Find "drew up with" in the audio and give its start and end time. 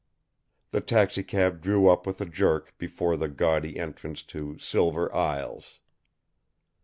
1.61-2.19